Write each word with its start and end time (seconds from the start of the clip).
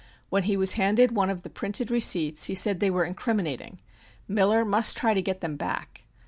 When 0.31 0.45
he 0.49 0.57
was 0.57 0.73
handed 0.81 1.11
one 1.11 1.29
of 1.29 1.43
the 1.43 1.49
printed 1.51 1.91
receipts 1.91 2.45
he 2.45 2.55
said 2.55 2.79
they 2.79 2.89
were 2.89 3.03
"incriminating." 3.05 3.77
Miller 4.27 4.65
must 4.65 4.97
try 4.97 5.13
to 5.13 5.21
get 5.21 5.41
them 5.41 5.55
back. 5.57 6.05